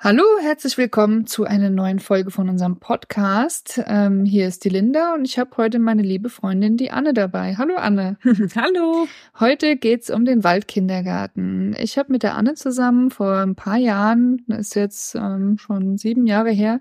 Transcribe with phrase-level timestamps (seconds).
[0.00, 3.82] Hallo, herzlich willkommen zu einer neuen Folge von unserem Podcast.
[3.84, 7.56] Ähm, hier ist die Linda und ich habe heute meine liebe Freundin, die Anne, dabei.
[7.56, 8.16] Hallo Anne.
[8.54, 9.08] Hallo.
[9.40, 11.74] Heute geht's um den Waldkindergarten.
[11.80, 15.98] Ich habe mit der Anne zusammen vor ein paar Jahren, das ist jetzt ähm, schon
[15.98, 16.80] sieben Jahre her,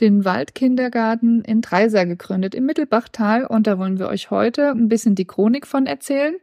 [0.00, 3.46] den Waldkindergarten in Dreisa gegründet, im Mittelbachtal.
[3.46, 6.34] Und da wollen wir euch heute ein bisschen die Chronik von erzählen,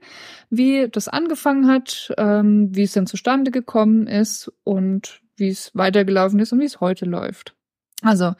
[0.49, 6.39] wie das angefangen hat, ähm, wie es dann zustande gekommen ist und wie es weitergelaufen
[6.39, 7.55] ist und wie es heute läuft.
[8.01, 8.33] Also,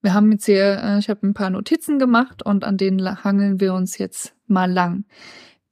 [0.00, 3.60] wir haben jetzt hier, äh, ich habe ein paar Notizen gemacht und an denen hangeln
[3.60, 5.04] wir uns jetzt mal lang.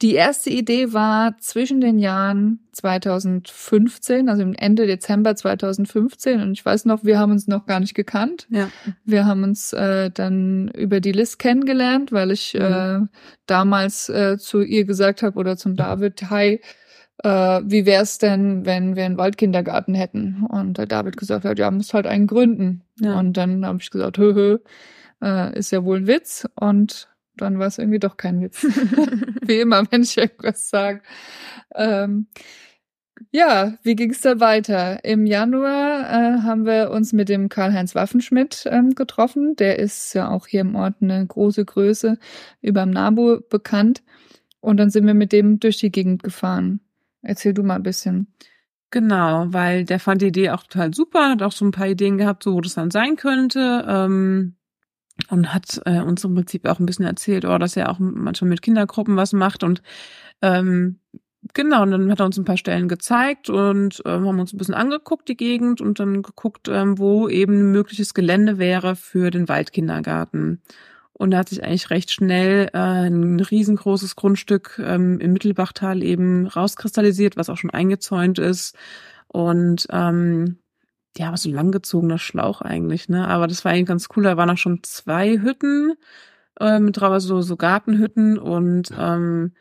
[0.02, 6.86] Die erste Idee war zwischen den Jahren 2015, also Ende Dezember 2015, und ich weiß
[6.86, 8.46] noch, wir haben uns noch gar nicht gekannt.
[8.48, 8.70] Ja.
[9.04, 12.60] Wir haben uns äh, dann über die List kennengelernt, weil ich mhm.
[12.60, 13.00] äh,
[13.44, 16.62] damals äh, zu ihr gesagt habe oder zum David, hi,
[17.22, 20.46] äh, wie wäre es denn, wenn wir einen Waldkindergarten hätten?
[20.48, 22.82] Und der David gesagt hat, ja, muss halt einen gründen.
[22.98, 23.18] Ja.
[23.18, 24.58] Und dann habe ich gesagt, hö, hö,
[25.22, 26.48] äh, ist ja wohl ein Witz.
[26.54, 28.64] Und dann war es irgendwie doch kein Witz.
[29.42, 31.02] wie immer, wenn ich irgendwas sage.
[31.74, 32.26] Ähm,
[33.32, 35.04] ja, wie ging es da weiter?
[35.04, 39.56] Im Januar äh, haben wir uns mit dem Karl-Heinz Waffenschmidt ähm, getroffen.
[39.56, 42.18] Der ist ja auch hier im Ort eine große Größe
[42.62, 44.02] über dem NABU bekannt.
[44.60, 46.80] Und dann sind wir mit dem durch die Gegend gefahren.
[47.22, 48.34] Erzähl du mal ein bisschen.
[48.90, 52.18] Genau, weil der fand die Idee auch total super, hat auch so ein paar Ideen
[52.18, 53.84] gehabt, so wo das dann sein könnte.
[53.88, 54.56] Ähm,
[55.28, 58.48] und hat äh, uns im Prinzip auch ein bisschen erzählt, oh, dass er auch manchmal
[58.48, 59.62] mit Kindergruppen was macht.
[59.62, 59.82] Und
[60.42, 60.98] ähm,
[61.54, 64.58] genau, und dann hat er uns ein paar Stellen gezeigt und ähm, haben uns ein
[64.58, 69.30] bisschen angeguckt, die Gegend, und dann geguckt, ähm, wo eben ein mögliches Gelände wäre für
[69.30, 70.62] den Waldkindergarten.
[71.20, 76.46] Und da hat sich eigentlich recht schnell äh, ein riesengroßes Grundstück ähm, im Mittelbachtal eben
[76.46, 78.74] rauskristallisiert, was auch schon eingezäunt ist.
[79.28, 80.60] Und ähm,
[81.18, 83.28] ja, was so langgezogener Schlauch eigentlich, ne?
[83.28, 84.22] Aber das war eigentlich ganz cool.
[84.22, 85.92] Da waren auch schon zwei Hütten
[86.58, 89.52] äh, mit drauf, so, so Gartenhütten und ähm,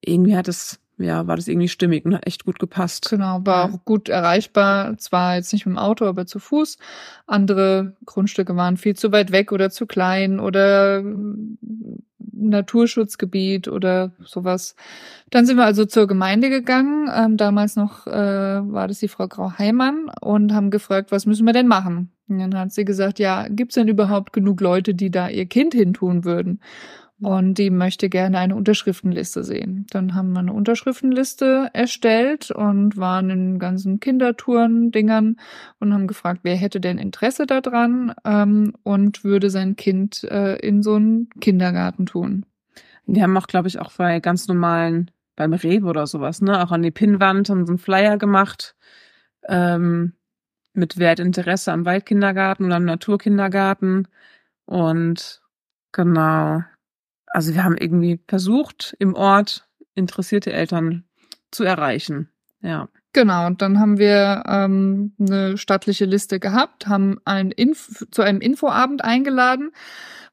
[0.00, 3.08] irgendwie hat es ja, war das irgendwie stimmig und hat echt gut gepasst.
[3.10, 4.96] Genau, war auch gut erreichbar.
[4.98, 6.78] Zwar jetzt nicht mit dem Auto, aber zu Fuß.
[7.26, 11.02] Andere Grundstücke waren viel zu weit weg oder zu klein oder
[12.18, 14.74] Naturschutzgebiet oder sowas.
[15.30, 17.10] Dann sind wir also zur Gemeinde gegangen.
[17.14, 21.52] Ähm, damals noch äh, war das die Frau Grau-Heimann und haben gefragt, was müssen wir
[21.52, 22.10] denn machen?
[22.28, 25.74] Und dann hat sie gesagt, ja, gibt's denn überhaupt genug Leute, die da ihr Kind
[25.74, 26.60] hintun würden?
[27.22, 29.86] Und die möchte gerne eine Unterschriftenliste sehen.
[29.90, 35.36] Dann haben wir eine Unterschriftenliste erstellt und waren in ganzen Kindertouren-Dingern
[35.78, 40.82] und haben gefragt, wer hätte denn Interesse daran ähm, und würde sein Kind äh, in
[40.82, 42.44] so einen Kindergarten tun.
[43.06, 46.72] Wir haben auch, glaube ich, auch bei ganz normalen, beim Rewe oder sowas, ne, auch
[46.72, 48.74] an die Pinnwand haben so einen Flyer gemacht
[49.48, 50.14] ähm,
[50.74, 54.08] mit Wertinteresse am Waldkindergarten oder am Naturkindergarten
[54.64, 55.40] und
[55.92, 56.62] genau
[57.32, 61.04] also wir haben irgendwie versucht, im Ort interessierte Eltern
[61.50, 62.30] zu erreichen.
[62.60, 62.88] Ja.
[63.14, 68.40] Genau, und dann haben wir ähm, eine stattliche Liste gehabt, haben ein Inf zu einem
[68.40, 69.72] Infoabend eingeladen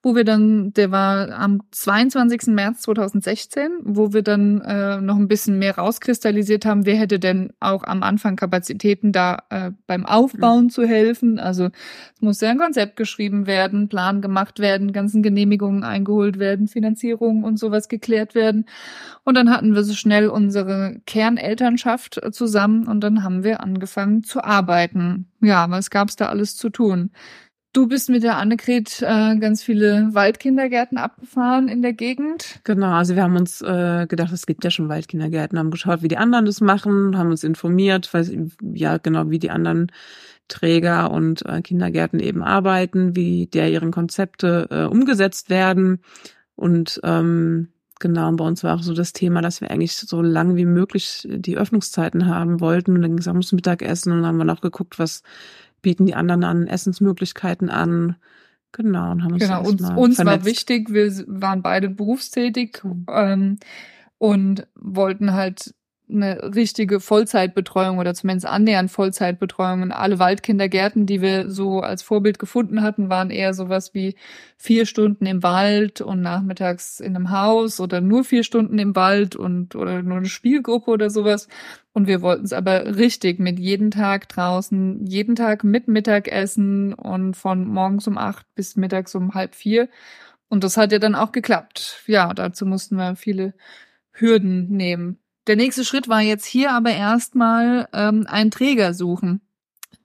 [0.01, 2.47] wo wir dann, der war am 22.
[2.47, 7.51] März 2016, wo wir dann äh, noch ein bisschen mehr rauskristallisiert haben, wer hätte denn
[7.59, 10.69] auch am Anfang Kapazitäten da äh, beim Aufbauen mhm.
[10.69, 11.37] zu helfen.
[11.37, 16.67] Also es muss ja ein Konzept geschrieben werden, Plan gemacht werden, ganzen Genehmigungen eingeholt werden,
[16.67, 18.67] Finanzierungen und sowas geklärt werden.
[19.25, 24.41] Und dann hatten wir so schnell unsere Kernelternschaft zusammen und dann haben wir angefangen zu
[24.43, 25.27] arbeiten.
[25.41, 27.11] Ja, was gab's da alles zu tun?
[27.71, 32.59] Du bist mit der Annegret äh, ganz viele Waldkindergärten abgefahren in der Gegend.
[32.63, 36.07] Genau, also wir haben uns äh, gedacht, es gibt ja schon Waldkindergärten, haben geschaut, wie
[36.07, 39.91] die anderen das machen, haben uns informiert, weil ja genau wie die anderen
[40.47, 45.99] Träger und äh, Kindergärten eben arbeiten, wie deren Konzepte äh, umgesetzt werden.
[46.55, 47.69] Und ähm,
[47.99, 51.27] genau, bei uns war auch so das Thema, dass wir eigentlich so lang wie möglich
[51.29, 52.95] die Öffnungszeiten haben wollten.
[52.95, 55.21] Und dann ging es auch ums Mittagessen und dann haben wir noch geguckt, was
[55.81, 58.15] bieten die anderen an Essensmöglichkeiten an.
[58.71, 62.81] Genau, und haben uns genau, uns, uns war wichtig, wir waren beide berufstätig
[63.11, 63.57] ähm,
[64.19, 65.73] und wollten halt
[66.11, 69.83] eine richtige Vollzeitbetreuung oder zumindest annähernd Vollzeitbetreuung.
[69.83, 74.15] Und alle Waldkindergärten, die wir so als Vorbild gefunden hatten, waren eher sowas wie
[74.57, 79.35] vier Stunden im Wald und nachmittags in einem Haus oder nur vier Stunden im Wald
[79.35, 81.47] und oder nur eine Spielgruppe oder sowas.
[81.93, 87.35] Und wir wollten es aber richtig mit jeden Tag draußen, jeden Tag mit Mittagessen und
[87.35, 89.89] von morgens um acht bis mittags um halb vier.
[90.49, 92.03] Und das hat ja dann auch geklappt.
[92.07, 93.53] Ja, dazu mussten wir viele
[94.11, 95.19] Hürden nehmen.
[95.49, 99.41] Der nächste Schritt war jetzt hier aber erstmal ähm, einen Träger suchen.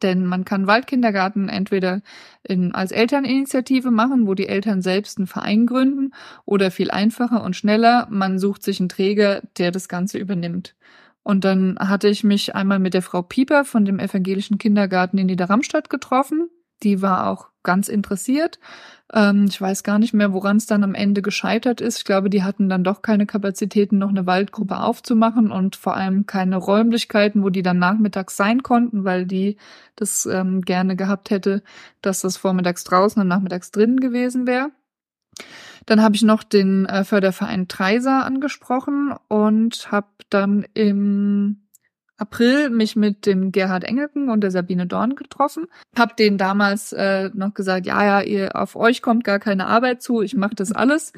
[0.00, 2.00] Denn man kann Waldkindergarten entweder
[2.42, 6.14] in, als Elterninitiative machen, wo die Eltern selbst einen Verein gründen,
[6.46, 10.76] oder viel einfacher und schneller, man sucht sich einen Träger, der das Ganze übernimmt.
[11.22, 15.26] Und dann hatte ich mich einmal mit der Frau Pieper von dem evangelischen Kindergarten in
[15.26, 16.48] Niederramstadt getroffen.
[16.82, 18.60] Die war auch ganz interessiert.
[19.12, 21.98] Ähm, ich weiß gar nicht mehr, woran es dann am Ende gescheitert ist.
[21.98, 26.26] Ich glaube, die hatten dann doch keine Kapazitäten, noch eine Waldgruppe aufzumachen und vor allem
[26.26, 29.56] keine Räumlichkeiten, wo die dann nachmittags sein konnten, weil die
[29.96, 31.62] das ähm, gerne gehabt hätte,
[32.02, 34.70] dass das vormittags draußen und nachmittags drinnen gewesen wäre.
[35.86, 41.63] Dann habe ich noch den äh, Förderverein Treiser angesprochen und habe dann im
[42.16, 45.66] April mich mit dem Gerhard Engelken und der Sabine Dorn getroffen.
[45.96, 50.02] Hab denen damals äh, noch gesagt, ja, ja, ihr auf euch kommt gar keine Arbeit
[50.02, 51.12] zu, ich mache das alles.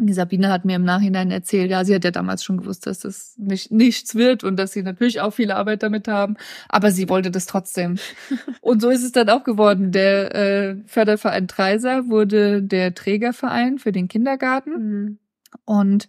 [0.00, 3.00] Die Sabine hat mir im Nachhinein erzählt, ja, sie hat ja damals schon gewusst, dass
[3.00, 6.36] das nicht, nichts wird und dass sie natürlich auch viel Arbeit damit haben,
[6.68, 7.98] aber sie wollte das trotzdem.
[8.60, 9.92] und so ist es dann auch geworden.
[9.92, 15.18] Der äh, Förderverein Treiser wurde der Trägerverein für den Kindergarten mhm.
[15.64, 16.08] und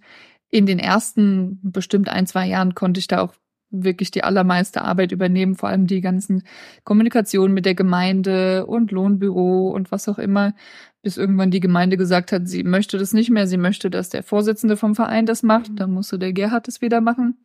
[0.50, 3.34] in den ersten bestimmt ein, zwei Jahren konnte ich da auch
[3.74, 6.44] wirklich die allermeiste Arbeit übernehmen, vor allem die ganzen
[6.84, 10.54] Kommunikationen mit der Gemeinde und Lohnbüro und was auch immer,
[11.02, 14.24] bis irgendwann die Gemeinde gesagt hat, sie möchte das nicht mehr, sie möchte, dass der
[14.24, 17.38] Vorsitzende vom Verein das macht, dann musste der Gerhard das wieder machen.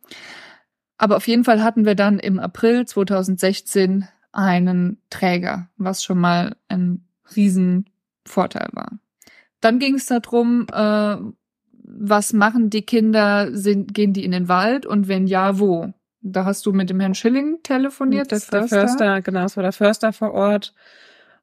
[0.97, 6.55] Aber auf jeden Fall hatten wir dann im April 2016 einen Träger, was schon mal
[6.67, 7.05] ein
[7.35, 8.99] Riesenvorteil war.
[9.61, 11.17] Dann ging es darum, äh,
[11.91, 15.91] was machen die Kinder, sind, gehen die in den Wald und wenn ja, wo?
[16.21, 18.59] Da hast du mit dem Herrn Schilling telefoniert, der Förster.
[18.59, 20.73] Der Förster, genau, es war der Förster vor Ort.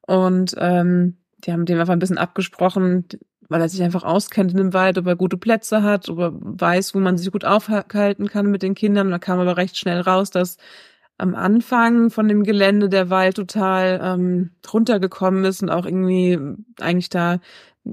[0.01, 3.05] Und ähm, die haben dem einfach ein bisschen abgesprochen,
[3.49, 6.31] weil er sich einfach auskennt in dem Wald, ob er gute Plätze hat, ob er
[6.33, 9.07] weiß, wo man sich gut aufhalten kann mit den Kindern.
[9.07, 10.57] Und da kam aber recht schnell raus, dass
[11.17, 16.39] am Anfang von dem Gelände der Wald total ähm, runtergekommen ist und auch irgendwie
[16.79, 17.39] eigentlich da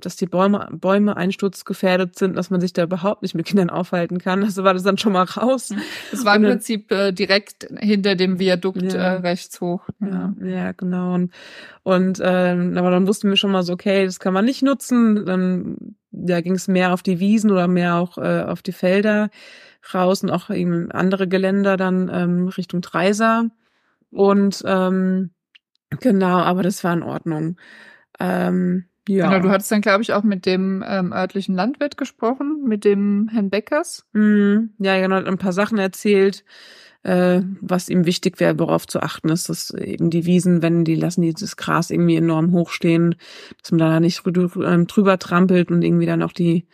[0.01, 4.19] dass die Bäume, Bäume einsturzgefährdet sind, dass man sich da überhaupt nicht mit Kindern aufhalten
[4.19, 4.43] kann.
[4.43, 5.73] Also war das dann schon mal raus.
[6.13, 8.99] Es war im Prinzip äh, direkt hinter dem Viadukt ja.
[8.99, 9.89] äh, rechts hoch.
[10.01, 11.15] Ja, ja genau.
[11.15, 11.33] Und,
[11.83, 15.25] und ähm, aber dann wussten wir schon mal so, okay, das kann man nicht nutzen.
[15.27, 19.31] Dann ja, ging es mehr auf die Wiesen oder mehr auch äh, auf die Felder
[19.93, 23.51] raus und auch eben andere Geländer dann ähm, Richtung Treiser.
[24.11, 25.31] Und ähm,
[26.01, 27.57] genau, aber das war in Ordnung.
[28.21, 29.29] Ähm, ja.
[29.29, 33.29] Genau, du hattest dann, glaube ich, auch mit dem ähm, örtlichen Landwirt gesprochen, mit dem
[33.31, 34.07] Herrn Beckers.
[34.13, 36.45] Mm, ja, genau, hat ein paar Sachen erzählt,
[37.03, 40.95] äh, was ihm wichtig wäre, worauf zu achten ist, dass eben die Wiesen, wenn die
[40.95, 43.17] lassen dieses Gras irgendwie enorm hochstehen,
[43.61, 46.67] dass man da nicht ähm, drüber trampelt und irgendwie dann auch die,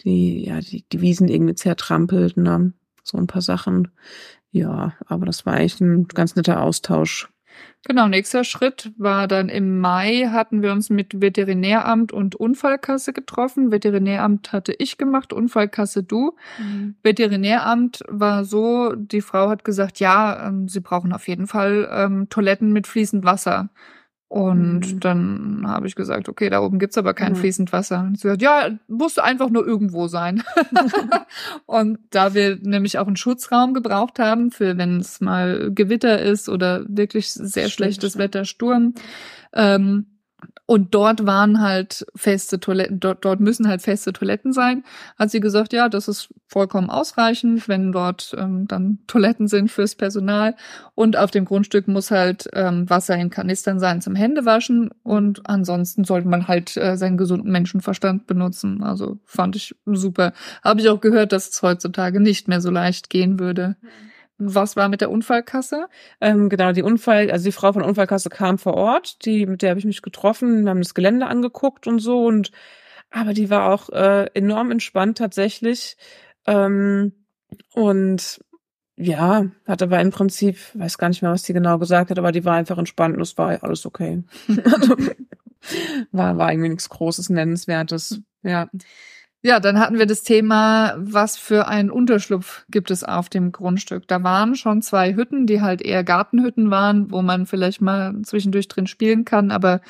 [0.00, 2.72] die, ja, die, die Wiesen irgendwie zertrampelt, ne?
[3.02, 3.88] So ein paar Sachen.
[4.52, 7.31] Ja, aber das war echt ein ganz netter Austausch.
[7.84, 13.72] Genau, nächster Schritt war dann im Mai hatten wir uns mit Veterinäramt und Unfallkasse getroffen.
[13.72, 16.36] Veterinäramt hatte ich gemacht, Unfallkasse du.
[16.58, 16.94] Mhm.
[17.02, 22.28] Veterinäramt war so, die Frau hat gesagt, ja, ähm, sie brauchen auf jeden Fall ähm,
[22.28, 23.68] Toiletten mit fließend Wasser.
[24.32, 25.00] Und mhm.
[25.00, 27.36] dann habe ich gesagt, okay, da oben gibt's aber kein mhm.
[27.36, 28.00] fließend Wasser.
[28.00, 30.42] Und sie hat, ja, muss einfach nur irgendwo sein.
[31.66, 36.48] und da wir nämlich auch einen Schutzraum gebraucht haben, für wenn es mal Gewitter ist
[36.48, 37.72] oder wirklich sehr Stimmt.
[37.72, 38.94] schlechtes Wetter, Sturm,
[39.52, 40.06] ähm,
[40.64, 44.84] und dort waren halt feste Toiletten, dort, dort müssen halt feste Toiletten sein.
[45.18, 49.96] Hat sie gesagt, ja, das ist vollkommen ausreichend, wenn dort ähm, dann Toiletten sind fürs
[49.96, 50.54] Personal.
[50.94, 54.90] Und auf dem Grundstück muss halt ähm, Wasser in Kanistern sein zum Händewaschen.
[55.02, 58.84] Und ansonsten sollte man halt äh, seinen gesunden Menschenverstand benutzen.
[58.84, 60.32] Also fand ich super.
[60.62, 63.76] Habe ich auch gehört, dass es heutzutage nicht mehr so leicht gehen würde.
[63.80, 64.11] Mhm.
[64.44, 65.88] Was war mit der Unfallkasse?
[66.20, 69.62] Ähm, genau, die Unfall, also die Frau von der Unfallkasse kam vor Ort, die, mit
[69.62, 72.50] der habe ich mich getroffen, wir haben das Gelände angeguckt und so und
[73.10, 75.96] aber die war auch äh, enorm entspannt tatsächlich.
[76.46, 77.12] Ähm,
[77.74, 78.40] und
[78.96, 82.32] ja, hat aber im Prinzip, weiß gar nicht mehr, was die genau gesagt hat, aber
[82.32, 84.22] die war einfach entspannt und es war alles okay.
[86.12, 88.20] war, war irgendwie nichts Großes, Nennenswertes.
[88.42, 88.68] Ja.
[89.44, 94.06] Ja, dann hatten wir das Thema, was für einen Unterschlupf gibt es auf dem Grundstück.
[94.06, 98.68] Da waren schon zwei Hütten, die halt eher Gartenhütten waren, wo man vielleicht mal zwischendurch
[98.68, 99.80] drin spielen kann, aber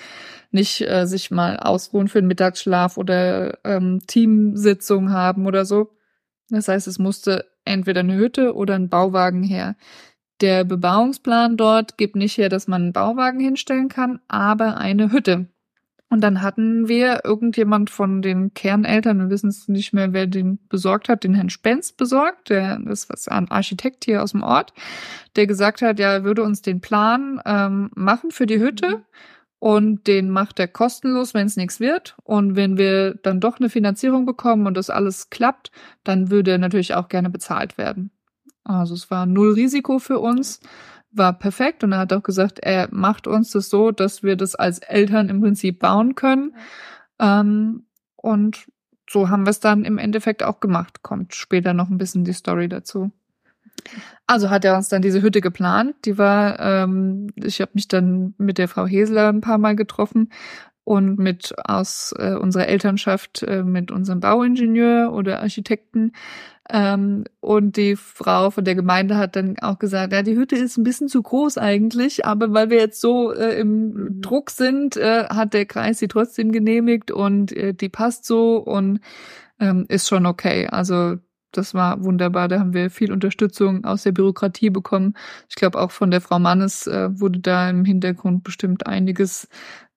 [0.53, 5.91] nicht äh, sich mal ausruhen für den Mittagsschlaf oder ähm, Teamsitzung haben oder so.
[6.49, 9.77] Das heißt, es musste entweder eine Hütte oder ein Bauwagen her.
[10.41, 15.47] Der Bebauungsplan dort gibt nicht her, dass man einen Bauwagen hinstellen kann, aber eine Hütte.
[16.13, 20.59] Und dann hatten wir irgendjemand von den Kerneltern, wir wissen es nicht mehr, wer den
[20.69, 24.75] besorgt hat, den Herrn Spenz besorgt, der ist was ein Architekt hier aus dem Ort,
[25.37, 29.05] der gesagt hat, ja, er würde uns den Plan ähm, machen für die Hütte mhm.
[29.59, 32.15] und den macht er kostenlos, wenn es nichts wird.
[32.25, 35.71] Und wenn wir dann doch eine Finanzierung bekommen und das alles klappt,
[36.05, 38.11] dann würde er natürlich auch gerne bezahlt werden.
[38.65, 40.61] Also es war null Risiko für uns
[41.13, 44.55] war perfekt und er hat auch gesagt, er macht uns das so, dass wir das
[44.55, 46.57] als Eltern im Prinzip bauen können.
[47.19, 47.85] Ähm,
[48.17, 48.67] und
[49.09, 51.03] so haben wir es dann im Endeffekt auch gemacht.
[51.03, 53.11] Kommt später noch ein bisschen die Story dazu.
[54.27, 55.95] Also hat er uns dann diese Hütte geplant.
[56.05, 60.31] Die war, ähm, ich habe mich dann mit der Frau Hesler ein paar Mal getroffen
[60.85, 66.13] und mit aus äh, unserer Elternschaft äh, mit unserem Bauingenieur oder Architekten
[66.71, 70.77] ähm, und die Frau von der Gemeinde hat dann auch gesagt, ja, die Hütte ist
[70.77, 74.21] ein bisschen zu groß eigentlich, aber weil wir jetzt so äh, im mhm.
[74.23, 79.01] Druck sind, äh, hat der Kreis sie trotzdem genehmigt und äh, die passt so und
[79.59, 80.69] ähm, ist schon okay.
[80.69, 81.17] Also
[81.51, 82.49] das war wunderbar.
[82.49, 85.15] Da haben wir viel Unterstützung aus der Bürokratie bekommen.
[85.49, 89.49] Ich glaube, auch von der Frau Mannes äh, wurde da im Hintergrund bestimmt einiges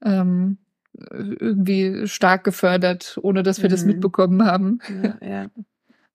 [0.03, 0.57] ähm,
[0.93, 3.72] irgendwie stark gefördert, ohne dass wir mhm.
[3.72, 4.79] das mitbekommen haben.
[5.03, 5.48] Ja, ja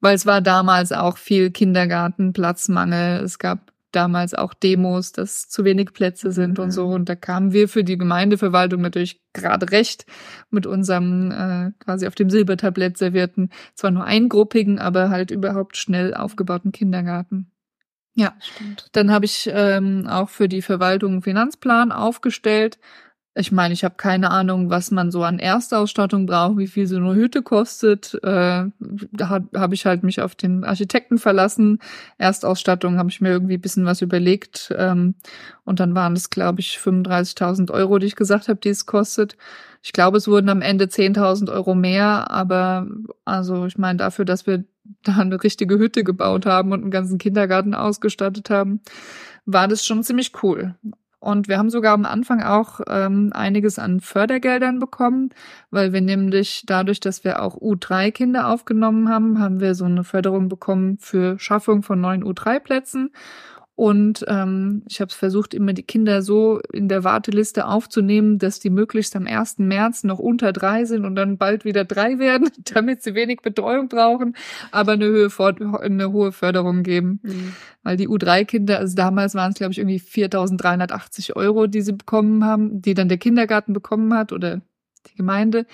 [0.01, 3.23] weil es war damals auch viel Kindergartenplatzmangel.
[3.23, 6.65] Es gab damals auch Demos, dass zu wenig Plätze sind mhm.
[6.65, 6.87] und so.
[6.87, 10.07] Und da kamen wir für die Gemeindeverwaltung natürlich gerade recht
[10.51, 16.15] mit unserem äh, quasi auf dem Silbertablett servierten, zwar nur eingruppigen, aber halt überhaupt schnell
[16.15, 17.51] aufgebauten Kindergarten.
[18.15, 18.89] Ja, Stimmt.
[18.93, 22.79] dann habe ich ähm, auch für die Verwaltung einen Finanzplan aufgestellt
[23.35, 26.97] ich meine, ich habe keine Ahnung, was man so an Erstausstattung braucht, wie viel so
[26.97, 28.15] eine Hütte kostet.
[28.25, 31.79] Äh, da habe hab ich halt mich auf den Architekten verlassen.
[32.19, 34.75] Erstausstattung habe ich mir irgendwie bisschen was überlegt.
[34.77, 35.15] Ähm,
[35.65, 39.37] und dann waren es, glaube ich, 35.000 Euro, die ich gesagt habe, die es kostet.
[39.83, 42.89] Ich glaube, es wurden am Ende 10.000 Euro mehr, aber
[43.25, 44.65] also ich meine, dafür, dass wir
[45.05, 48.81] da eine richtige Hütte gebaut haben und einen ganzen Kindergarten ausgestattet haben,
[49.47, 50.75] war das schon ziemlich cool.
[51.21, 55.31] Und wir haben sogar am Anfang auch ähm, einiges an Fördergeldern bekommen,
[55.71, 60.49] weil wir nämlich dadurch, dass wir auch U3-Kinder aufgenommen haben, haben wir so eine Förderung
[60.49, 63.13] bekommen für Schaffung von neuen U3-Plätzen.
[63.81, 68.69] Und ähm, ich habe versucht, immer die Kinder so in der Warteliste aufzunehmen, dass die
[68.69, 69.57] möglichst am 1.
[69.57, 73.89] März noch unter drei sind und dann bald wieder drei werden, damit sie wenig Betreuung
[73.89, 74.37] brauchen,
[74.71, 75.31] aber eine, Höhe,
[75.81, 77.21] eine hohe Förderung geben.
[77.23, 77.55] Mhm.
[77.83, 82.45] Weil die U3-Kinder, also damals waren es, glaube ich, irgendwie 4.380 Euro, die sie bekommen
[82.45, 84.61] haben, die dann der Kindergarten bekommen hat oder
[85.07, 85.65] die Gemeinde.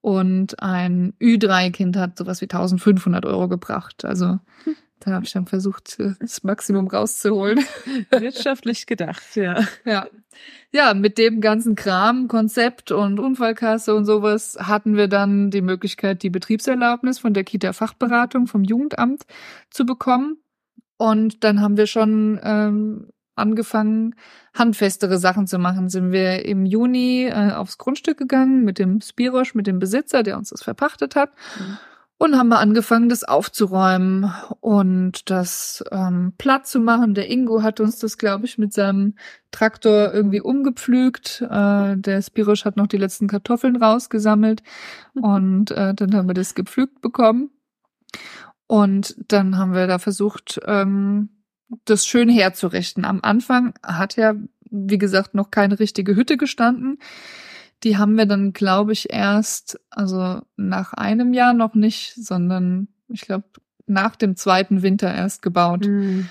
[0.00, 4.04] Und ein Ü3-Kind hat sowas wie 1500 Euro gebracht.
[4.04, 4.74] Also hm.
[5.04, 7.64] Da habe ich dann versucht, das Maximum rauszuholen.
[8.10, 9.64] Wirtschaftlich gedacht, ja.
[9.84, 10.06] Ja.
[10.70, 16.22] Ja, mit dem ganzen Kram, Konzept und Unfallkasse und sowas hatten wir dann die Möglichkeit,
[16.22, 19.24] die Betriebserlaubnis von der Kita-Fachberatung vom Jugendamt
[19.70, 20.38] zu bekommen.
[20.96, 24.14] Und dann haben wir schon ähm, angefangen,
[24.54, 25.88] handfestere Sachen zu machen.
[25.88, 30.38] Sind wir im Juni äh, aufs Grundstück gegangen mit dem Spirosch, mit dem Besitzer, der
[30.38, 31.32] uns das verpachtet hat.
[31.58, 31.78] Mhm
[32.22, 37.14] und haben wir angefangen, das aufzuräumen und das ähm, platt zu machen.
[37.14, 39.16] Der Ingo hat uns das, glaube ich, mit seinem
[39.50, 41.40] Traktor irgendwie umgepflügt.
[41.50, 44.62] Äh, der Spirosch hat noch die letzten Kartoffeln rausgesammelt
[45.20, 47.50] und äh, dann haben wir das gepflügt bekommen.
[48.68, 51.28] Und dann haben wir da versucht, ähm,
[51.86, 53.04] das schön herzurichten.
[53.04, 54.34] Am Anfang hat ja,
[54.70, 57.00] wie gesagt, noch keine richtige Hütte gestanden.
[57.84, 63.22] Die haben wir dann, glaube ich, erst, also nach einem Jahr noch nicht, sondern ich
[63.22, 63.44] glaube
[63.86, 65.86] nach dem zweiten Winter erst gebaut.
[65.86, 66.28] Mhm.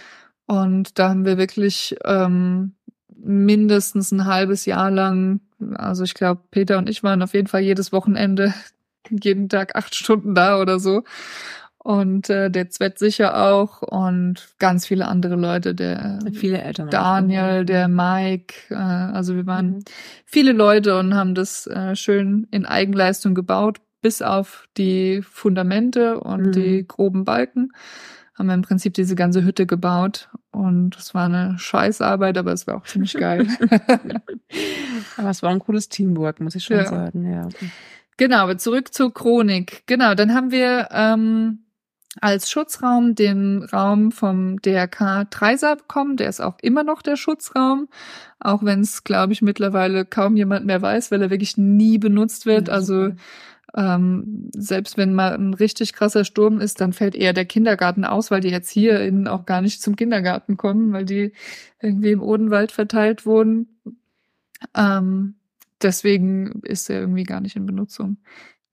[0.48, 2.74] Und da haben wir wirklich ähm,
[3.16, 5.42] mindestens ein halbes Jahr lang,
[5.76, 8.54] also ich glaube, Peter und ich waren auf jeden Fall jedes Wochenende,
[9.10, 11.04] jeden Tag acht Stunden da oder so
[11.84, 17.66] und äh, der Zwett sicher auch und ganz viele andere Leute, der viele Eltern Daniel,
[17.66, 19.84] der Mike, äh, also wir waren mhm.
[20.26, 26.48] viele Leute und haben das äh, schön in Eigenleistung gebaut, bis auf die Fundamente und
[26.48, 26.52] mhm.
[26.52, 27.72] die groben Balken
[28.36, 32.66] haben wir im Prinzip diese ganze Hütte gebaut und es war eine Scheißarbeit, aber es
[32.66, 33.48] war auch ziemlich geil.
[35.18, 36.86] aber es war ein cooles Teamwork, muss ich schon ja.
[36.86, 37.50] sagen, ja.
[38.18, 39.84] Genau, aber zurück zur Chronik.
[39.86, 41.60] Genau, dann haben wir ähm,
[42.20, 46.18] als Schutzraum den Raum vom DRK Treiser bekommen.
[46.18, 47.88] Der ist auch immer noch der Schutzraum,
[48.40, 52.46] auch wenn es, glaube ich, mittlerweile kaum jemand mehr weiß, weil er wirklich nie benutzt
[52.46, 52.70] wird.
[52.70, 53.12] Also
[53.76, 58.30] ähm, selbst wenn mal ein richtig krasser Sturm ist, dann fällt eher der Kindergarten aus,
[58.30, 61.32] weil die jetzt hier innen auch gar nicht zum Kindergarten kommen, weil die
[61.80, 63.80] irgendwie im Odenwald verteilt wurden.
[64.76, 65.36] Ähm,
[65.82, 68.18] deswegen ist er irgendwie gar nicht in Benutzung.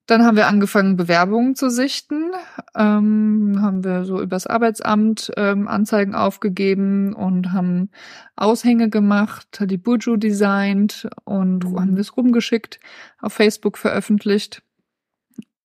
[0.09, 2.33] Dann haben wir angefangen, Bewerbungen zu sichten.
[2.75, 7.91] Ähm, haben wir so übers Arbeitsamt ähm, Anzeigen aufgegeben und haben
[8.35, 11.79] Aushänge gemacht, die Buju designt und mhm.
[11.79, 12.81] haben wir es rumgeschickt,
[13.21, 14.63] auf Facebook veröffentlicht.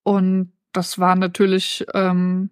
[0.03, 2.50] Und das war natürlich ähm,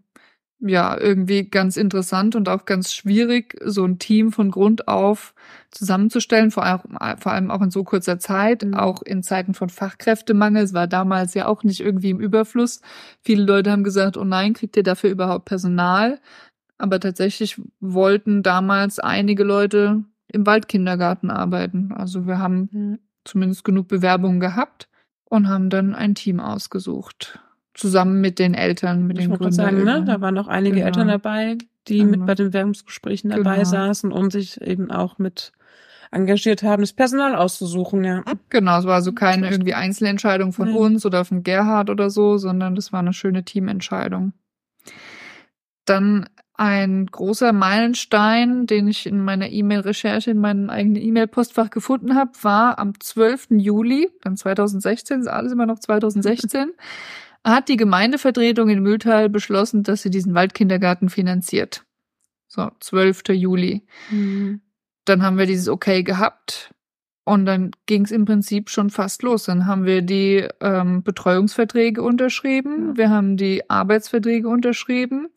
[0.62, 5.34] ja irgendwie ganz interessant und auch ganz schwierig, so ein Team von Grund auf
[5.72, 8.76] zusammenzustellen, vor allem, vor allem auch in so kurzer Zeit, mhm.
[8.76, 10.64] auch in Zeiten von Fachkräftemangel.
[10.64, 12.82] Es war damals ja auch nicht irgendwie im Überfluss.
[13.22, 16.20] Viele Leute haben gesagt, oh nein, kriegt ihr dafür überhaupt Personal?
[16.78, 21.92] Aber tatsächlich wollten damals einige Leute im Waldkindergarten arbeiten.
[21.92, 23.00] Also wir haben mhm.
[23.24, 24.90] zumindest genug Bewerbungen gehabt
[25.26, 27.40] und haben dann ein Team ausgesucht
[27.74, 29.54] zusammen mit den Eltern, mit ich den Gründern.
[29.54, 30.04] sagen, ne?
[30.06, 30.88] Da waren noch einige genau.
[30.88, 32.12] Eltern dabei, die genau.
[32.12, 33.66] mit bei den Werbungsgesprächen dabei genau.
[33.66, 35.54] saßen und sich eben auch mit
[36.12, 38.24] engagiert haben, das Personal auszusuchen, ja.
[38.50, 40.78] Genau, es war also keine irgendwie Einzelentscheidung von Nein.
[40.78, 44.34] uns oder von Gerhard oder so, sondern das war eine schöne Teamentscheidung.
[45.86, 52.32] Dann ein großer Meilenstein, den ich in meiner E-Mail-Recherche in meinem eigenen E-Mail-Postfach gefunden habe,
[52.42, 53.48] war am 12.
[53.52, 56.72] Juli, dann 2016, ist alles immer noch 2016,
[57.44, 61.84] hat die Gemeindevertretung in Mühltal beschlossen, dass sie diesen Waldkindergarten finanziert.
[62.48, 63.30] So, 12.
[63.30, 63.84] Juli.
[64.10, 64.62] Mhm.
[65.06, 66.74] Dann haben wir dieses Okay gehabt
[67.24, 69.46] und dann ging es im Prinzip schon fast los.
[69.46, 75.30] Dann haben wir die ähm, Betreuungsverträge unterschrieben, wir haben die Arbeitsverträge unterschrieben.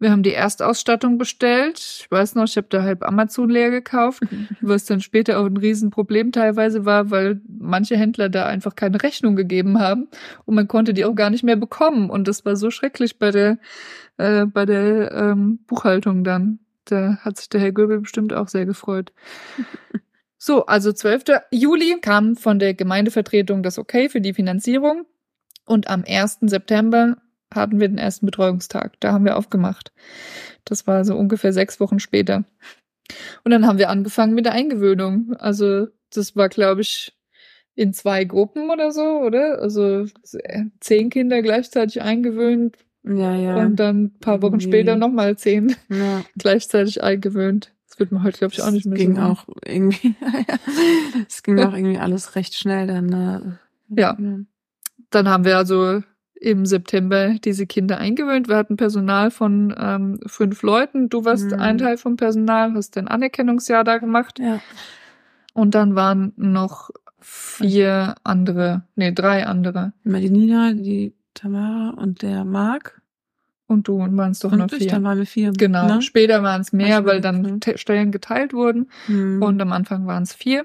[0.00, 1.78] Wir haben die Erstausstattung bestellt.
[1.78, 4.22] Ich weiß noch, ich habe da halb Amazon leer gekauft,
[4.62, 9.36] was dann später auch ein Riesenproblem teilweise war, weil manche Händler da einfach keine Rechnung
[9.36, 10.08] gegeben haben
[10.46, 12.08] und man konnte die auch gar nicht mehr bekommen.
[12.08, 13.58] Und das war so schrecklich bei der
[14.16, 16.60] äh, bei der ähm, Buchhaltung dann.
[16.86, 19.12] Da hat sich der Herr Göbel bestimmt auch sehr gefreut.
[20.42, 21.24] So, also 12.
[21.50, 25.04] Juli kam von der Gemeindevertretung das Okay für die Finanzierung.
[25.66, 26.38] Und am 1.
[26.40, 27.18] September
[27.54, 28.98] hatten wir den ersten Betreuungstag.
[29.00, 29.92] Da haben wir aufgemacht.
[30.64, 32.44] Das war so ungefähr sechs Wochen später.
[33.44, 35.34] Und dann haben wir angefangen mit der Eingewöhnung.
[35.38, 37.16] Also das war, glaube ich,
[37.74, 39.58] in zwei Gruppen oder so, oder?
[39.60, 40.06] Also
[40.80, 42.76] zehn Kinder gleichzeitig eingewöhnt.
[43.02, 43.56] Ja, ja.
[43.56, 44.64] Und dann ein paar Wochen nee.
[44.64, 46.22] später nochmal zehn ja.
[46.36, 47.72] gleichzeitig eingewöhnt.
[47.88, 49.22] Das wird man heute, glaube ich, auch nicht mehr ging so.
[49.22, 50.14] auch irgendwie,
[51.28, 53.06] es ging auch irgendwie alles recht schnell dann.
[53.06, 53.58] Ne?
[53.88, 54.16] Ja.
[55.10, 56.02] Dann haben wir also
[56.40, 58.48] im September diese Kinder eingewöhnt.
[58.48, 61.10] Wir hatten Personal von ähm, fünf Leuten.
[61.10, 61.60] Du warst mhm.
[61.60, 64.38] ein Teil vom Personal, hast dein Anerkennungsjahr da gemacht.
[64.38, 64.60] Ja.
[65.52, 69.92] Und dann waren noch vier andere, nee, drei andere.
[70.04, 73.02] Die Nina, die Tamara und der Marc.
[73.66, 74.88] Und du und waren es doch und noch vier.
[74.88, 75.52] Dann waren wir vier.
[75.52, 75.86] Genau.
[75.86, 76.02] Ne?
[76.02, 78.90] Später waren es mehr, weil dann Stellen geteilt wurden.
[79.06, 79.42] Mhm.
[79.42, 80.64] Und am Anfang waren es vier.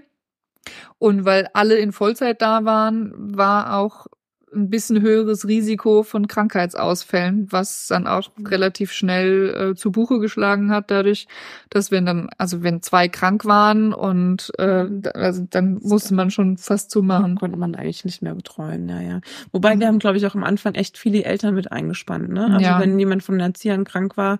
[0.97, 4.07] Und weil alle in Vollzeit da waren, war auch
[4.53, 8.45] ein bisschen höheres Risiko von Krankheitsausfällen, was dann auch mhm.
[8.47, 11.27] relativ schnell äh, zu Buche geschlagen hat, dadurch,
[11.69, 16.57] dass wenn dann, also wenn zwei krank waren und äh, also dann musste man schon
[16.57, 17.35] fast zumachen.
[17.35, 19.21] Konnte man eigentlich nicht mehr betreuen, ja, ja.
[19.51, 22.45] Wobei wir haben, glaube ich, auch am Anfang echt viele Eltern mit eingespannt, ne?
[22.45, 22.79] Also ja.
[22.79, 24.39] wenn jemand von den Erziehern krank war,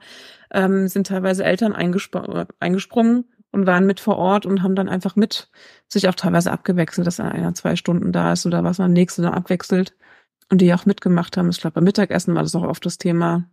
[0.51, 5.15] ähm, sind teilweise Eltern eingespr eingesprungen und waren mit vor Ort und haben dann einfach
[5.15, 5.49] mit
[5.87, 9.33] sich auch teilweise abgewechselt, dass einer zwei Stunden da ist oder was man nächste dann
[9.33, 9.95] abwechselt
[10.51, 11.49] und die auch mitgemacht haben.
[11.49, 13.45] Ich glaube, beim Mittagessen war das auch oft das Thema.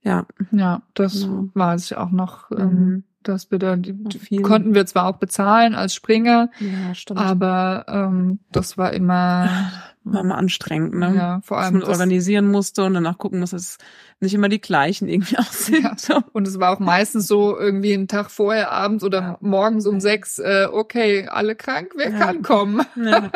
[0.00, 0.26] Ja.
[0.50, 1.44] Ja, das ja.
[1.54, 3.04] war es auch noch, ähm, mhm.
[3.22, 8.40] dass wir da, die, die konnten wir zwar auch bezahlen als Springer, ja, aber ähm,
[8.50, 9.48] das war immer
[10.04, 11.14] war immer anstrengend, ne?
[11.14, 11.74] Ja, vor allem.
[11.74, 13.78] Dass man organisieren musste und danach gucken muss, dass
[14.20, 15.96] nicht immer die gleichen irgendwie aussehen.
[16.08, 16.24] Ja.
[16.32, 19.38] Und es war auch meistens so irgendwie einen Tag vorher, abends oder ja.
[19.40, 22.84] morgens um sechs, äh, okay, alle krank, wer kann kommen?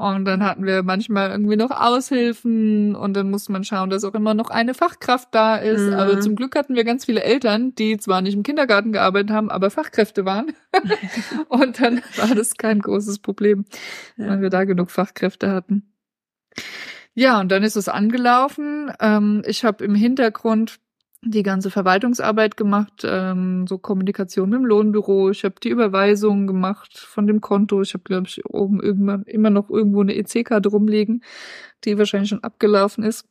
[0.00, 4.14] Und dann hatten wir manchmal irgendwie noch Aushilfen und dann musste man schauen, dass auch
[4.14, 5.88] immer noch eine Fachkraft da ist.
[5.88, 5.92] Mhm.
[5.92, 9.50] Aber zum Glück hatten wir ganz viele Eltern, die zwar nicht im Kindergarten gearbeitet haben,
[9.50, 10.52] aber Fachkräfte waren.
[11.48, 13.66] und dann war das kein großes Problem,
[14.16, 14.28] ja.
[14.28, 15.92] weil wir da genug Fachkräfte hatten.
[17.12, 18.90] Ja, und dann ist es angelaufen.
[19.00, 20.80] Ähm, ich habe im Hintergrund
[21.22, 25.30] die ganze Verwaltungsarbeit gemacht, ähm, so Kommunikation mit dem Lohnbüro.
[25.30, 27.82] Ich habe die Überweisungen gemacht von dem Konto.
[27.82, 31.22] Ich habe, glaube ich, oben irgendwann immer noch irgendwo eine EC-Karte rumliegen,
[31.84, 33.26] die wahrscheinlich schon abgelaufen ist.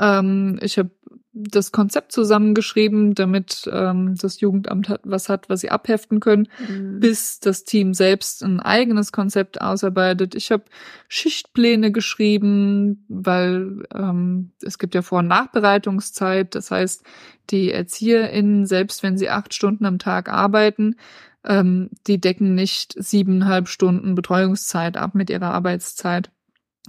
[0.00, 0.90] Ähm, ich habe
[1.32, 7.00] das Konzept zusammengeschrieben, damit ähm, das Jugendamt hat, was hat, was sie abheften können, mhm.
[7.00, 10.34] bis das Team selbst ein eigenes Konzept ausarbeitet.
[10.34, 10.64] Ich habe
[11.08, 16.54] Schichtpläne geschrieben, weil ähm, es gibt ja Vor- und Nachbereitungszeit.
[16.54, 17.04] Das heißt,
[17.50, 20.96] die ErzieherInnen, selbst wenn sie acht Stunden am Tag arbeiten,
[21.44, 26.30] ähm, die decken nicht siebeneinhalb Stunden Betreuungszeit ab mit ihrer Arbeitszeit.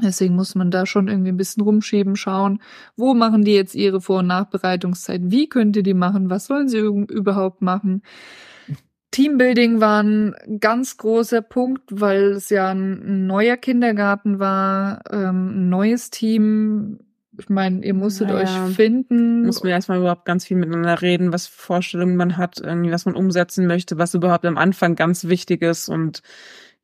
[0.01, 2.61] Deswegen muss man da schon irgendwie ein bisschen rumschieben, schauen,
[2.95, 6.69] wo machen die jetzt ihre Vor- und Nachbereitungszeit, wie könnt ihr die machen, was sollen
[6.69, 8.01] sie überhaupt machen.
[9.11, 15.69] Teambuilding war ein ganz großer Punkt, weil es ja ein neuer Kindergarten war, ähm, ein
[15.69, 16.99] neues Team.
[17.39, 19.45] Ich meine, ihr musstet naja, euch finden.
[19.45, 23.15] Muss man erstmal überhaupt ganz viel miteinander reden, was Vorstellungen man hat, irgendwie, was man
[23.15, 26.21] umsetzen möchte, was überhaupt am Anfang ganz wichtig ist und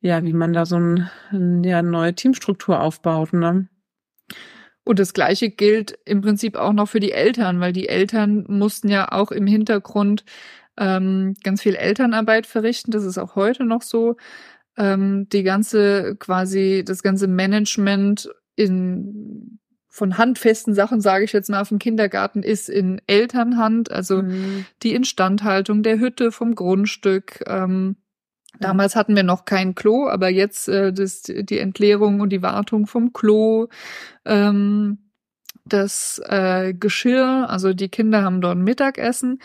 [0.06, 1.10] ja, wie man da so ein,
[1.64, 3.68] ja, eine neue Teamstruktur aufbaut, ne?
[4.84, 8.88] Und das Gleiche gilt im Prinzip auch noch für die Eltern, weil die Eltern mussten
[8.88, 10.24] ja auch im Hintergrund
[10.78, 12.92] ähm, ganz viel Elternarbeit verrichten.
[12.92, 14.16] Das ist auch heute noch so.
[14.76, 21.62] Ähm, die ganze quasi das ganze Management in von handfesten Sachen, sage ich jetzt mal,
[21.62, 24.66] auf dem Kindergarten ist in Elternhand, also mhm.
[24.82, 27.42] die Instandhaltung der Hütte vom Grundstück.
[27.46, 27.96] Ähm,
[28.60, 32.86] damals hatten wir noch kein Klo, aber jetzt äh, das, die Entleerung und die Wartung
[32.86, 33.68] vom Klo.
[34.24, 34.98] Ähm,
[35.64, 39.40] das äh, Geschirr, also die Kinder haben dort Mittagessen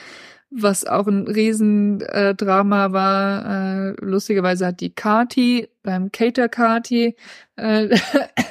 [0.51, 3.45] was auch ein Riesendrama äh, war.
[3.45, 7.15] Äh, lustigerweise hat die Kati beim Cater Kati
[7.55, 7.97] äh,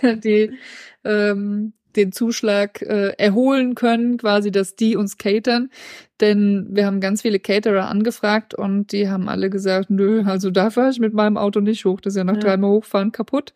[0.16, 0.51] die
[1.05, 5.70] ähm, den Zuschlag äh, erholen können, quasi, dass die uns catern.
[6.20, 10.70] Denn wir haben ganz viele Caterer angefragt und die haben alle gesagt, nö, also da
[10.70, 12.00] fahre ich mit meinem Auto nicht hoch.
[12.00, 12.40] Das ist ja nach ja.
[12.40, 13.55] dreimal hochfahren kaputt.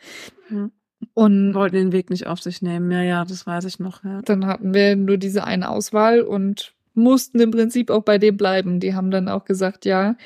[0.50, 0.70] Ja.
[1.12, 2.90] Und wollten den Weg nicht auf sich nehmen.
[2.90, 4.02] Ja, ja, das weiß ich noch.
[4.04, 4.22] Ja.
[4.22, 8.80] Dann hatten wir nur diese eine Auswahl und mussten im Prinzip auch bei dem bleiben.
[8.80, 10.16] Die haben dann auch gesagt, ja,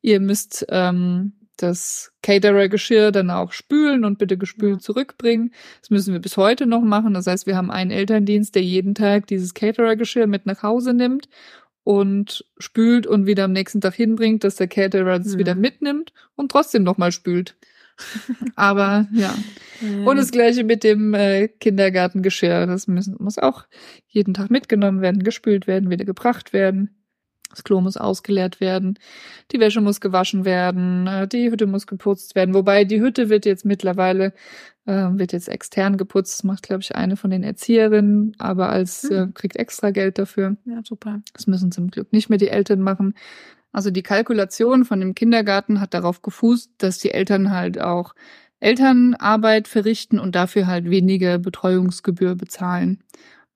[0.00, 5.52] ihr müsst ähm, das Caterer-Geschirr dann auch spülen und bitte gespült zurückbringen.
[5.80, 7.14] Das müssen wir bis heute noch machen.
[7.14, 11.28] Das heißt, wir haben einen Elterndienst, der jeden Tag dieses Caterer-Geschirr mit nach Hause nimmt
[11.84, 15.38] und spült und wieder am nächsten Tag hinbringt, dass der Caterer das ja.
[15.38, 17.56] wieder mitnimmt und trotzdem nochmal spült.
[18.56, 19.34] Aber ja.
[20.04, 22.66] Und das gleiche mit dem äh, Kindergartengeschirr.
[22.66, 23.64] Das müssen, muss auch
[24.06, 26.97] jeden Tag mitgenommen werden, gespült werden, wieder gebracht werden.
[27.50, 28.98] Das Klo muss ausgeleert werden,
[29.52, 32.54] die Wäsche muss gewaschen werden, äh, die Hütte muss geputzt werden.
[32.54, 34.34] Wobei die Hütte wird jetzt mittlerweile
[34.84, 36.38] äh, wird jetzt extern geputzt.
[36.38, 39.16] Das macht glaube ich eine von den Erzieherinnen, aber als hm.
[39.16, 40.56] äh, kriegt extra Geld dafür.
[40.66, 41.20] Ja super.
[41.32, 43.14] Das müssen zum Glück nicht mehr die Eltern machen.
[43.72, 48.14] Also die Kalkulation von dem Kindergarten hat darauf gefußt, dass die Eltern halt auch
[48.60, 53.02] Elternarbeit verrichten und dafür halt weniger Betreuungsgebühr bezahlen.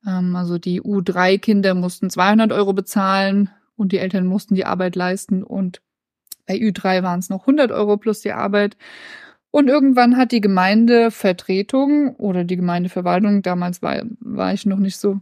[0.07, 3.51] Ähm, also die U3-Kinder mussten 200 Euro bezahlen
[3.83, 5.83] und die Eltern mussten die Arbeit leisten und
[6.47, 8.77] bei Ü3 waren es noch 100 Euro plus die Arbeit.
[9.51, 15.21] Und irgendwann hat die Gemeindevertretung oder die Gemeindeverwaltung, damals war, war ich noch nicht so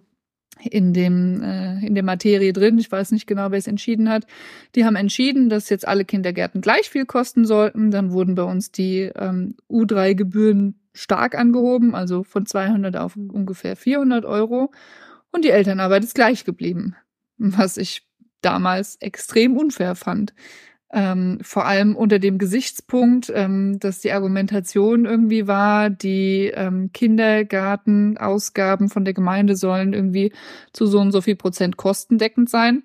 [0.62, 2.79] in dem äh, in der Materie drin.
[2.79, 4.27] Ich weiß nicht genau, wer es entschieden hat.
[4.75, 7.90] Die haben entschieden, dass jetzt alle Kindergärten gleich viel kosten sollten.
[7.90, 14.27] Dann wurden bei uns die ähm, U3-Gebühren stark angehoben, also von 200 auf ungefähr 400
[14.27, 14.70] Euro.
[15.33, 16.94] Und die Elternarbeit ist gleich geblieben,
[17.38, 18.10] was ich
[18.42, 20.35] damals extrem unfair fand.
[20.92, 28.88] Ähm, vor allem unter dem Gesichtspunkt, ähm, dass die Argumentation irgendwie war, die ähm, Kindergartenausgaben
[28.88, 30.33] von der Gemeinde sollen irgendwie
[30.72, 32.83] zu so und so viel Prozent kostendeckend sein.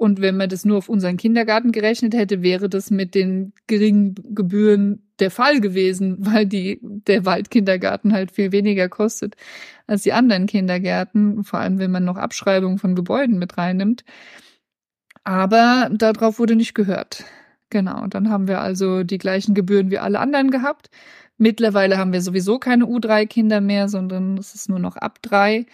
[0.00, 4.14] Und wenn man das nur auf unseren Kindergarten gerechnet hätte, wäre das mit den geringen
[4.30, 9.36] Gebühren der Fall gewesen, weil die, der Waldkindergarten halt viel weniger kostet
[9.86, 14.04] als die anderen Kindergärten, vor allem wenn man noch Abschreibungen von Gebäuden mit reinnimmt.
[15.24, 17.24] Aber darauf wurde nicht gehört.
[17.70, 20.90] Genau, dann haben wir also die gleichen Gebühren wie alle anderen gehabt.
[21.38, 25.66] Mittlerweile haben wir sowieso keine U3-Kinder mehr, sondern es ist nur noch ab drei.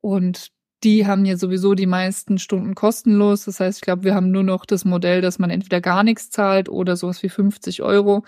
[0.00, 0.52] Und
[0.84, 3.44] die haben ja sowieso die meisten Stunden kostenlos.
[3.44, 6.30] Das heißt, ich glaube, wir haben nur noch das Modell, dass man entweder gar nichts
[6.30, 8.24] zahlt oder sowas wie 50 Euro.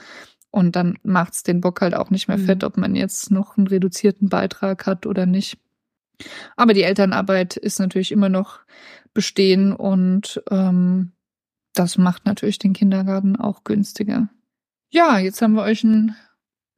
[0.51, 2.47] Und dann macht's den Bock halt auch nicht mehr mhm.
[2.47, 5.59] fett, ob man jetzt noch einen reduzierten Beitrag hat oder nicht.
[6.57, 8.61] Aber die Elternarbeit ist natürlich immer noch
[9.13, 11.13] bestehen und ähm,
[11.75, 14.29] das macht natürlich den Kindergarten auch günstiger.
[14.91, 16.17] Ja, jetzt haben wir euch einen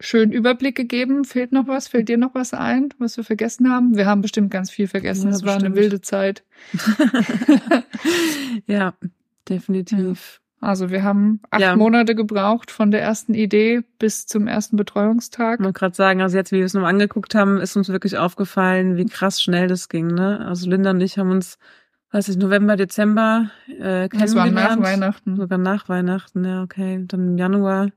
[0.01, 1.25] schönen Überblick gegeben.
[1.25, 1.89] Fehlt noch was?
[1.89, 3.97] Fällt dir noch was ein, was wir vergessen haben?
[3.97, 5.31] Wir haben bestimmt ganz viel vergessen.
[5.31, 6.45] Es ja, war eine wilde Zeit.
[8.67, 8.95] ja,
[9.49, 10.41] definitiv.
[10.61, 11.77] Also wir haben acht ja.
[11.77, 15.61] Monate gebraucht von der ersten Idee bis zum ersten Betreuungstag.
[15.61, 18.17] Ich wollte gerade sagen, also jetzt, wie wir es noch angeguckt haben, ist uns wirklich
[18.17, 20.07] aufgefallen, wie krass schnell das ging.
[20.07, 20.45] Ne?
[20.47, 21.59] Also Linda und ich haben uns
[22.13, 24.23] weiß ich, November, Dezember äh, kennengelernt.
[24.23, 25.37] Das war nach Weihnachten.
[25.37, 27.05] Sogar nach Weihnachten, ja, okay.
[27.07, 27.91] Dann im Januar,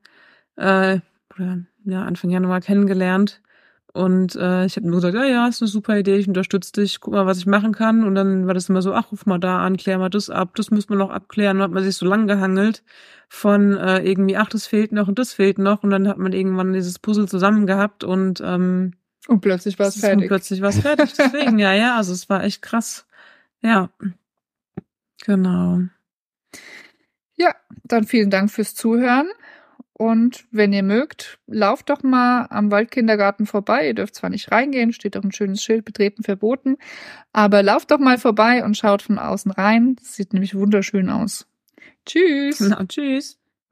[0.57, 0.99] äh,
[1.35, 3.41] oder ja, Anfang Januar kennengelernt.
[3.91, 6.99] Und äh, ich habe nur gesagt, ja, ja, ist eine super Idee, ich unterstütze dich,
[6.99, 8.03] guck mal, was ich machen kann.
[8.03, 10.55] Und dann war das immer so, ach, ruf mal da an, klär mal das ab,
[10.55, 11.57] das müssen wir noch abklären.
[11.57, 12.83] Und dann hat man sich so lang gehangelt
[13.29, 15.83] von äh, irgendwie, ach, das fehlt noch und das fehlt noch.
[15.83, 18.93] Und dann hat man irgendwann dieses Puzzle zusammen gehabt und ähm,
[19.27, 20.23] und plötzlich war es fertig.
[20.23, 21.13] Und plötzlich war es fertig.
[21.13, 23.05] Deswegen, ja, ja, also es war echt krass.
[23.61, 23.89] Ja.
[25.23, 25.81] Genau.
[27.35, 29.27] Ja, dann vielen Dank fürs Zuhören.
[30.01, 33.87] Und wenn ihr mögt, lauft doch mal am Waldkindergarten vorbei.
[33.87, 36.77] Ihr dürft zwar nicht reingehen, steht doch ein schönes Schild, betreten verboten.
[37.33, 39.97] Aber lauft doch mal vorbei und schaut von außen rein.
[39.97, 41.47] Das sieht nämlich wunderschön aus.
[42.05, 42.59] Tschüss.
[42.59, 43.38] Genau, tschüss.